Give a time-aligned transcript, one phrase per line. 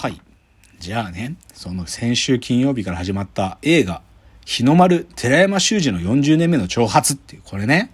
[0.00, 0.18] はい。
[0.78, 4.00] じゃあね、その先週金曜日から始まった映画、
[4.46, 7.92] 日の丸寺山修司の40年目の挑発っていう、これね、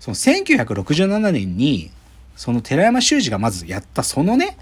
[0.00, 1.92] その1967年に、
[2.34, 4.58] その寺山修司がまずやったそのね、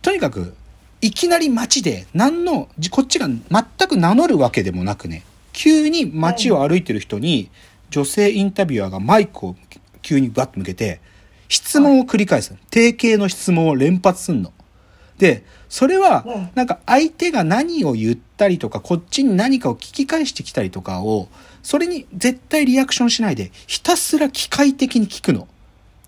[0.00, 0.54] とにかく、
[1.02, 3.42] いきなり街で、何の、こっちが全
[3.86, 5.22] く名乗るわけでもなくね、
[5.52, 7.50] 急に街を歩いてる人に、
[7.90, 9.54] 女性インタビュアーがマイクを
[10.00, 11.02] 急にバッと向けて、
[11.50, 12.54] 質問を繰り返す。
[12.70, 14.54] 定型の質問を連発すんの。
[15.20, 21.28] で、それは、なんか相手が何を言ったりとか、こっちに何かを聞き返してきたりとかを、
[21.62, 25.46] それに絶対リアクションしないで、ひたすら機械的に聞くの。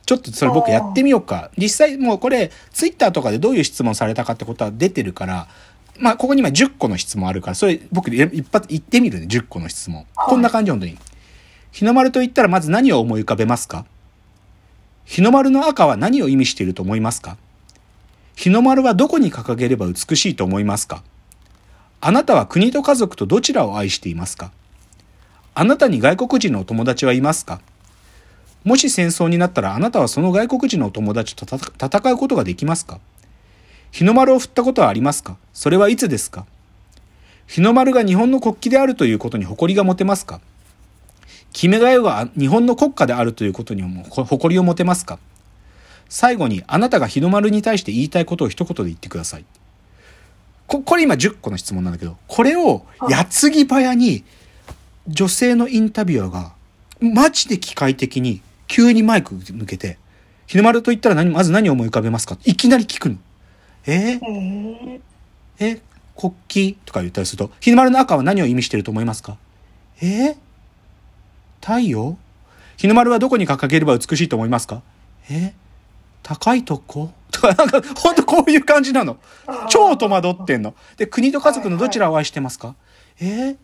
[0.06, 1.50] ちょっとそれ僕やってみようか。
[1.58, 5.46] 実際もうこれ、ツイッターとかでどういう質問されたかってことは出てるから、
[5.98, 10.06] まあ、ここに今10個の質問あるから、それ僕一発言ってみるね、10個の質問。
[10.16, 10.96] こんな感じ、本当に。
[11.70, 13.84] 日の丸と言ったらまず何を思い浮かべますか？
[15.04, 17.36] 日の丸の赤は何を意味していると思いますか？
[18.34, 21.02] 日の丸はどこに掲げれば美しいと思いますか？
[22.00, 24.50] あなたは国と家族とどちらを愛していますか？
[25.54, 27.60] あなたに外国人のお友達はいますか？
[28.64, 33.00] もし戦争になったらあなたはその外国人のお友達と戦うことができますか？
[33.90, 35.36] 日の丸を振ったことはありますか？
[35.52, 36.46] それはいつですか？
[37.46, 40.40] 日の丸が日本の国旗であるということに誇りが持てますか？
[41.52, 45.18] 決めが代が日本の国家であるということにも誇りを持てますか？
[46.12, 49.46] 最後にあなたが日の丸に対して言いたいことを一言で言ってください。
[50.66, 54.22] こ、これ今10個の質問なんだけど、これを矢継ぎ早に
[55.08, 56.52] 女性のインタビュアーが
[57.00, 59.96] マジで機械的に急にマイク向けて、
[60.46, 62.36] 日の丸と言ったら何、まず何を思い浮かべますか？
[62.44, 63.16] いきなり聞くの。
[63.86, 65.00] えー、
[65.60, 65.80] え？
[66.14, 69.38] 国旗とか言ったりすると、日の丸の赤は何を意味してると思いますか？
[70.02, 70.36] えー、
[71.62, 72.18] 太陽？
[72.76, 74.82] 日の丸はどこに掲げれば美しいと思いますか？
[75.30, 75.54] え
[76.36, 77.10] 高いとこ？
[77.30, 79.18] とか、なんか、ほんとこういう感じなの。
[79.68, 80.74] 超戸惑ってんの。
[80.96, 82.74] で、国と家族のどちらを愛してますか、は
[83.20, 83.50] いはい、え？
[83.50, 83.56] ー、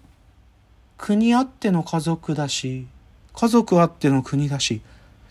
[0.99, 2.87] 国あっての家族だし、
[3.35, 4.81] 家族あっての国だし、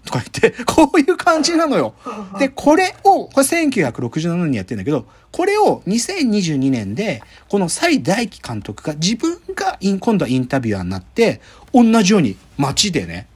[0.05, 1.93] とか言って、こういう感じなのよ。
[2.39, 11.41] で、これを、これ1967年にやってんだけど、これを2022年で、この蔡大輝監督が自分が今度はインタビュアーになって、
[11.73, 13.27] 同じように街でね、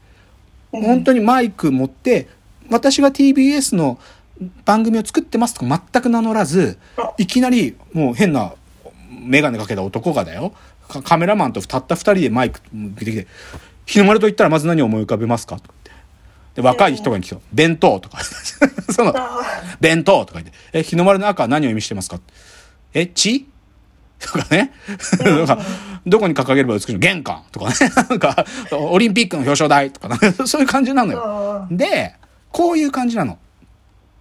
[0.71, 2.29] 本当にマイク持って、
[2.71, 3.99] 私が TBS の
[4.65, 6.79] 番組を作ってますとか全く名乗らず、
[7.17, 8.53] いきなりもう変な
[9.23, 10.53] メガネかけた男がだよ。
[11.03, 13.27] カメラマンとたった二人でマイク出てきて、
[13.85, 15.57] 日の丸と言ったらまず何を思い浮かべますか？
[15.57, 16.61] とか言って。
[16.61, 18.19] で、若い人が来て、弁当とか。
[18.91, 19.13] その、
[19.79, 20.51] 弁当とか言って。
[20.73, 22.19] え、日の丸の赤は何を意味してますか？
[22.93, 23.47] え、血？
[24.19, 24.71] とかね。
[25.23, 25.59] なんか、
[26.05, 26.99] どこに掲げれば美しいの？
[26.99, 27.75] 玄関とかね。
[28.09, 31.67] なんか、オリンピックの表彰台とか、そういう感じなのよ。
[31.71, 32.15] で、
[32.51, 33.37] こういう感じなの。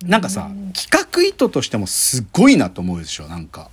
[0.05, 3.71] なんかさ、企画意図としてもすごいなと思うでしょ、なんか。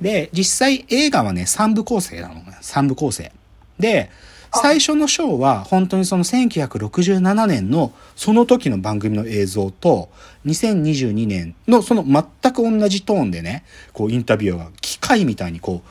[0.00, 2.42] で、実際映画はね、3部構成なの。
[2.42, 3.32] 3部構成。
[3.78, 4.10] で、
[4.52, 10.10] 最初のショーは本当にその1967年のその時の番組の映像と
[10.46, 15.88] 2022年のその全く同じトーンでね、こうインタビュアーが機械みたいにこう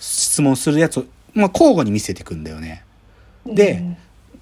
[0.00, 1.04] 質問するやつを、
[1.34, 2.84] まあ、交互に見せていくんだよね。
[3.46, 3.84] で、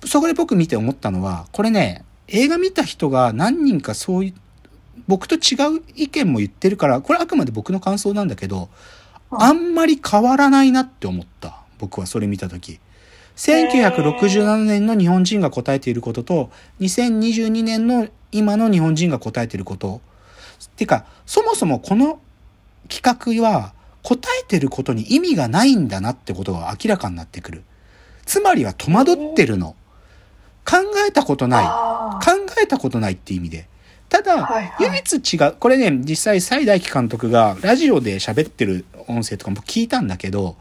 [0.07, 4.35] そこで僕見て思ったのは、これね、映画見た人が何人かそういう、
[5.09, 8.69] 僕と違う意見も言ってるから、これあくまで僕の感想なんだけど、
[9.31, 11.59] あんまり変わらないなって思った。
[11.79, 12.79] 僕はそれ見たとき。
[13.37, 20.01] 1967年の日本人が答えていることと、2022年の今の日本人が答えていること。
[20.65, 22.21] ってか、そもそもこの
[22.89, 27.63] 企画は答えてることに意味がないんだなってことが明らかになってくる。
[28.27, 29.75] つまりは戸惑ってるの。
[30.71, 30.77] 考
[31.09, 31.65] えたことない。
[31.65, 32.31] 考
[32.63, 33.67] えたことないって意味で。
[34.09, 40.57] ただ、はいはい、唯一違う、これね、実際、西大輝監督がラジオで喋ってる音声とかも聞いたんだけど、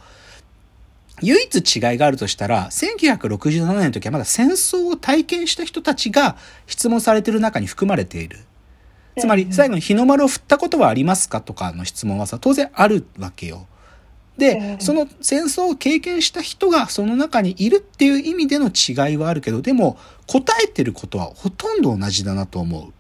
[1.21, 6.37] 唯一違いがあるとしたら、1967年の時はまだ戦争を体験した人たちが
[6.67, 8.39] 質問されてる中に含まれている。
[9.17, 13.67] つまり、最後に日の丸を振ったことはありますかとかの質問はさ、当然あるわけよ。
[14.39, 22.93] で、その戦争を経験した人がその中にいるっていう意味での違いはあるけど、でも答えてることはほとんど同じだなと思う。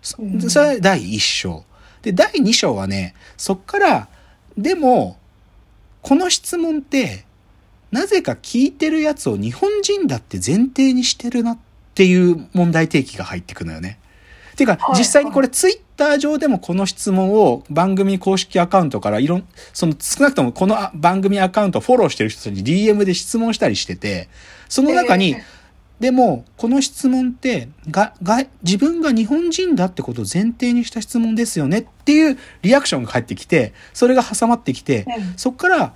[0.00, 0.22] そ
[0.60, 1.64] れは第一章。
[2.00, 4.08] で、第二章はね、そっから、
[4.56, 5.18] でも、
[6.00, 7.24] この質問って、
[7.90, 11.58] なぜか聞いてるやつを日本人だって前提にしてるなっ
[11.94, 13.98] ていう問題提起が入ってくのよね。
[14.58, 24.28] ていうか、実際にこれツイッター上でもこの質問を番組公式アカウントからいろん、その少なくともこの番組アカウントをフォローしてる人たちに DM で質問したりしてて、
[24.68, 25.36] その中に、
[26.00, 35.94] でも、この質問って、が、が、自分が日本人だってことを前提にした質問ですよねっていうリアクションが返ってきて、それが挟まってきて、うんそっから、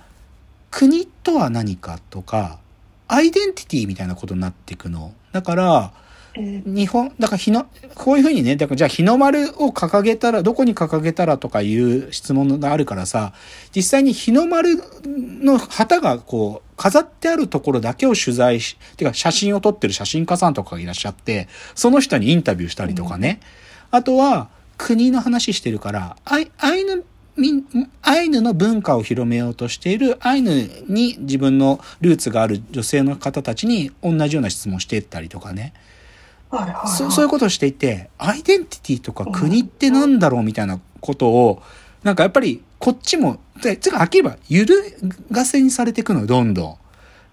[0.71, 2.59] 国とは何かとか、
[3.07, 5.13] アイデンティティみたいなことになっていくの。
[5.31, 6.02] だから、うん
[6.35, 13.33] 日本、だから日の、こういうふうにね、だからじゃあ日の丸を掲げたら、どこに掲げたらとかいう質問があるからさ、
[13.75, 23.39] 実際に日の丸の旗がこう、飾ってあるところだけを取材し、てか写真を撮ってる写真家さんとかがいらっしゃって、その人にインタビューしたりとかね。
[23.91, 27.03] あとは、国の話してるから、アイアイヌ、
[28.01, 35.73] アイヌの文化を広めようとしているアイヌに自分のルーツがある女性の方たちに同じような質問していったりとかね。
[36.55, 41.61] はいはいはいそそういうことをしていて、アイデンティティとか国ってなんだろうみたいなことを、
[42.03, 44.75] なんかやっぱりこっちも、てかはっきり言えば揺る
[45.31, 46.77] がせにされていくのよ、どんどん。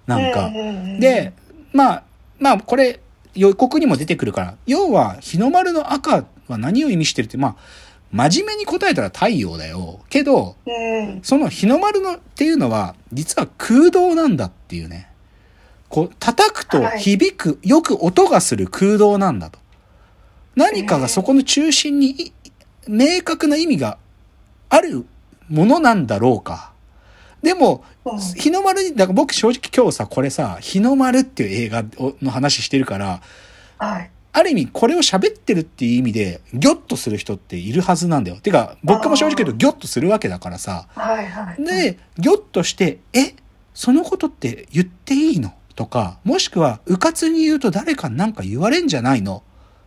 [0.06, 0.50] なんか
[0.98, 1.32] で、
[1.72, 2.02] まあ、
[2.38, 3.00] まあこれ
[3.34, 7.56] 予告にも出てくるから、要は日の丸の赤は何を意味してるって、まあ、
[8.12, 10.00] 真面目に答えたら太陽だよ。
[10.08, 15.09] けど、うんその日の丸のっていうのは、実は空洞なんだっていうね。
[15.90, 19.58] こう、叩くと響く、よく音がする空洞なんだと。
[20.56, 22.32] 何かがそこの中心にい、
[22.88, 23.98] 明確な意味が
[24.70, 25.04] ある
[25.48, 26.72] ものなんだろうか。
[27.42, 33.20] でも、うん日の丸に、だから僕正直今日さ、これさ、日の丸っていう映画をの話してるから、
[33.78, 38.36] はいある意味これを喋ってるっていう意味で、ギョッとする人っているはずなんだよ。
[38.36, 40.86] てか、僕も正直言うとギョッとするわけだからさ。
[40.94, 43.34] はいはいで、ギョッとして、え、
[43.74, 45.52] そのことって言っていいの？
[45.74, 49.42] とか、もしくは、うかつに言うと誰かになんか言われんじゃないの？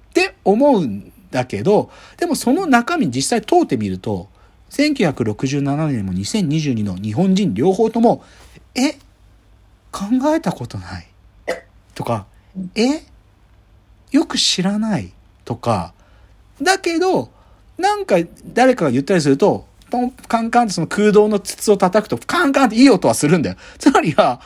[0.10, 4.30] って思うんだけど、でもその中身実際問うてみると、
[4.70, 8.24] 1967年も2022の日本人両方とも、
[8.76, 8.94] え、
[9.92, 11.08] 考えたことない
[11.94, 12.26] とか、
[12.76, 13.04] え、
[14.12, 15.14] よく知らない
[15.46, 15.94] とか、
[16.62, 17.32] だけど、
[17.78, 18.16] なんか
[18.54, 23.57] 誰かが言ったりすると、ポン、カンカンってその空洞の筒を叩くと、カンカンっていい音はするんだよ。
[23.78, 24.42] つまりは、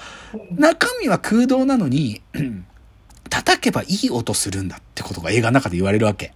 [0.52, 2.22] 中身は空洞なのに、
[3.30, 6.34] 叩けばいい音するんだってことが映画の中で言われるわけ。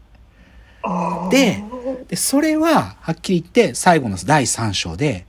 [1.29, 1.61] で
[2.07, 5.25] で、それは、はっきり言って、最後の第3章で、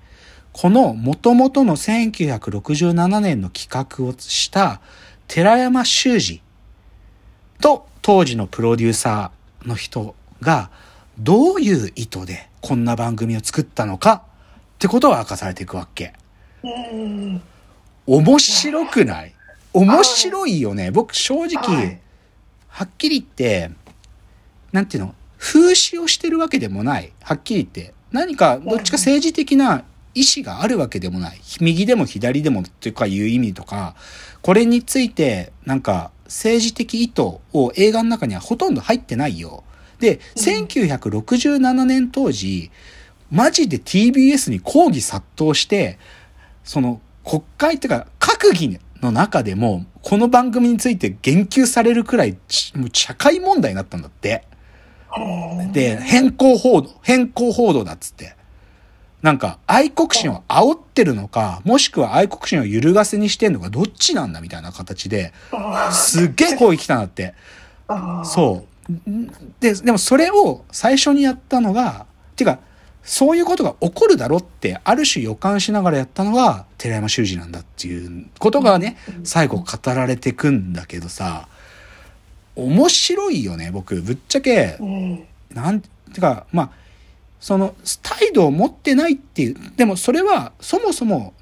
[0.53, 4.81] この元々の1967年の企画をした
[5.27, 6.41] 寺山修司
[7.61, 10.71] と当時のプロデューサーの人が
[11.19, 14.23] どういう意図でこんな番組を作ったのか？
[14.75, 16.15] ってことが明かされていくわけ。
[16.63, 17.43] うん
[18.07, 19.35] 面白くない？
[19.73, 20.93] 面白いよね。
[20.93, 22.01] 僕正直、
[22.69, 23.71] はっきり言って、
[24.71, 25.15] なんていうの？
[25.39, 27.13] 風刺をしてるわけでもない。
[27.21, 27.95] はっきり言って。
[28.13, 29.83] 何か、どっちか政治的な
[30.15, 31.41] 意思があるわけでもない。
[31.61, 33.97] 右でも左でもというかいう意味とか、
[34.41, 39.65] これについて、なんか、政治的意図を映画の中にはほとんど入ってないよ。
[40.03, 42.73] で、1967年当時、
[43.31, 45.97] マジで TBS に抗議殺到して、
[46.65, 54.45] その国会っていうか閣議の中でもこの番組について言及されるくらいちもう社会問題になったんだって。
[55.73, 58.35] で、変更報道、変更報道だっつって。
[59.23, 65.33] なんか愛国心を煽ってるのか、もしくは愛国心を揺るがせにしてんのか、どっちなんだみたいな形で、
[65.93, 67.35] すっげえ声来たんだって。
[68.25, 68.72] そう。
[68.91, 69.27] ん
[69.61, 72.07] で、でもそれを最初にやったのが、
[72.37, 72.59] てか、
[73.03, 79.65] そういうことが起こるだろって、ある種予感しながらやったのが、寺山修司なんだっていうことがね、最後語
[79.95, 81.49] られてくんだけどさ、
[82.55, 84.01] 面白いよね、僕。
[84.03, 86.71] ぶっちゃけ、うんなんてか、まあ、
[87.41, 91.35] その、態度を持ってないっていう、でもそれは、そもそも、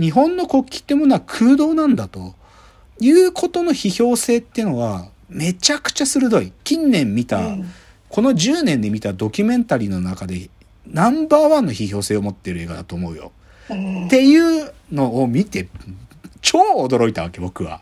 [0.00, 2.34] 日本の国旗ってものは空洞なんだと
[3.00, 6.52] いうことの批評性っていうのは、めちゃくちゃ鋭い。
[6.64, 7.70] 近年見た、うん
[8.14, 10.48] この10年で見たドキュメンタリーの中で、
[10.86, 13.32] ナンバーワンの批評性を持ってる映画だと思うよ。
[13.68, 15.68] うんっていうのを見て、
[16.40, 17.80] 超驚いたわけ、僕は。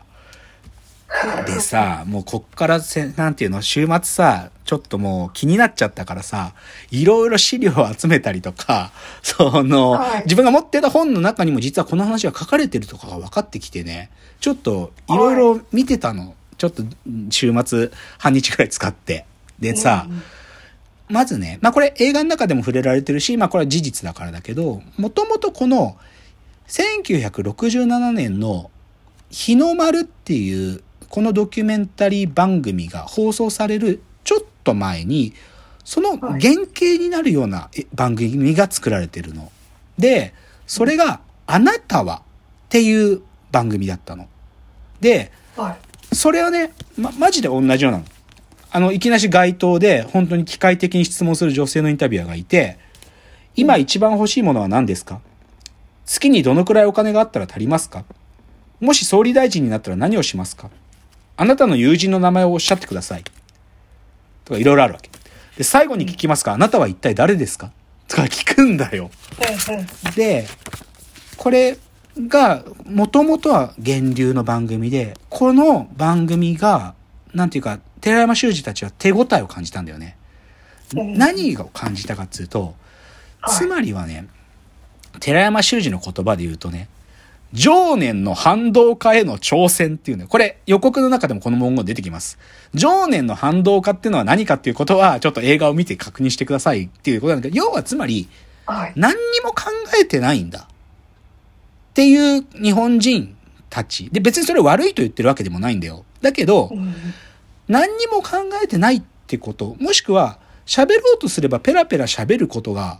[1.45, 6.53] でさ、もうこっからせ、なんていうの、週末さ、ちょっともう気になっちゃったからさ、
[6.89, 14.09] いろいろ資料を集めたりとか、 その、はい自分が持ってた本の中にも実はこの話が書かれてるとかが分かってきてね、
[14.39, 16.33] ちょっといろいろ見てたの。
[16.63, 16.83] ちょっと
[17.29, 19.25] 週末半日くらい使って。
[19.59, 20.07] でさ、
[21.09, 25.97] まずね、まあこれ映画の中でも触れられてるし、まあこれは事実だからだけど、もともとこの
[26.69, 28.71] 1967年の
[29.29, 35.33] 日の丸っていうこのドキュメンタリー番組が放送されるちょっと前に、
[35.83, 39.51] その原型になるようなえ番組が作られてるの。
[39.97, 40.33] で、
[40.65, 44.29] それがあなたはっていう番組だったの。
[45.01, 48.05] で、はいそれはね、ま、マジで同じようなの。
[48.71, 52.79] あの、いきなし街頭で本当に機械的に質問する女性のインタビュアーがいて、
[53.55, 55.21] 今一番欲しいものは何ですか？
[56.05, 58.03] 月にどのくらいお金があったら足りますか？
[58.79, 60.71] もし総理大臣になったら何をしますか？
[61.37, 63.23] あなたの友人の名前をおっしゃってください。
[64.43, 65.11] とかいろいろあるわけ。
[65.55, 66.53] で、最後に聞きますか？
[66.53, 67.71] あなたは一体誰ですか？
[68.07, 69.11] とか聞くんだよ。
[70.15, 70.47] で、
[71.37, 71.77] これ
[72.17, 76.95] が、もともとは源流の番組で、この番組が、
[77.33, 80.17] なんていうか、寺山修司たちは手応えを感じたんだよね。
[80.95, 82.75] うん何を感じたかっつうと、
[83.41, 84.27] はいつまりはね、
[85.19, 86.87] 寺山修司の言葉で言うとね、
[87.51, 92.39] 常年の反動化への挑戦っていうね、これ予告の中でもこの文言出てきます。
[92.73, 98.27] 常年の反動化っていうのは何かっていうことは、ちょっと映画を見て確認してくださいっていうことなんだけど、要はつまり、
[98.65, 98.93] はい。
[98.95, 99.65] 何にも考
[100.01, 100.67] えてないんだ。
[101.93, 103.35] っていう日本人
[103.69, 104.09] たち。
[104.11, 106.05] で、別にそれ悪いと言ってるわけでもないんだよ。
[106.21, 106.93] だけどう、ん
[107.67, 112.99] 何にも考えてないってこと、もしくは、喋ろうとすればペラペラ喋ることが、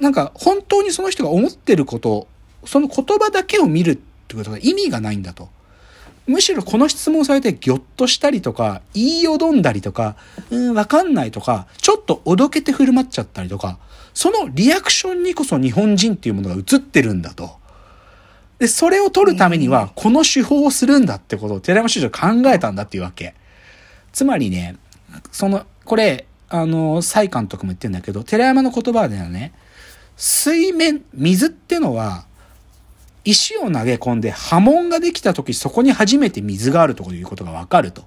[0.00, 2.28] なんか本当にその人が思ってること、
[2.66, 5.48] その言葉だけを見るってことが意味がないんだと。
[6.26, 10.16] むしろこの質問されてギョッとしたりとか、言いよどんだりとか、
[10.50, 13.78] うん、わかんないとか、ちょっとおどけて振る舞っちゃったりとか、
[14.14, 17.56] そのリアクションにこそ日本人っていうものが映ってるんだと。
[18.58, 23.34] で、それを取るためには、この手法をするんだってことを寺山修司は考えたんだっていうわけ。
[24.12, 24.76] つまりね、
[25.32, 29.52] その、これ、あの、蔡監督も言ってんだけど、寺山の言葉ではね、
[30.16, 32.26] 水面、水ってのは、
[33.24, 38.04] 石を投げ込んで波紋ができた時そこに初めて水があるということがわかると。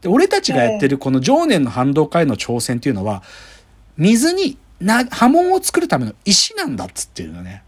[0.00, 3.22] で、俺たちがやってるこの常年の反動化への挑戦っていうのは、
[3.96, 7.63] 水にな波紋を作るための石なんだっつってるのね。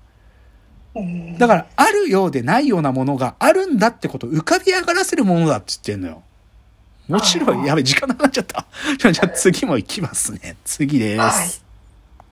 [1.00, 6.22] うんだから、あるようでないようなものがあるんだってことを浮かび上がらせるものだっつってんのよ。
[7.08, 7.66] 面白い。
[7.66, 8.66] やべ、時間なくなっちゃった。
[9.12, 10.56] じゃあ次も行きますね。
[10.64, 11.20] 次です。
[11.20, 11.65] はい